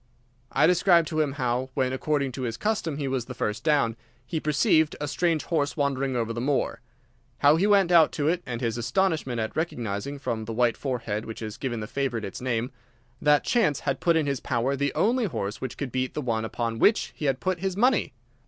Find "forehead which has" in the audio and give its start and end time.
10.75-11.55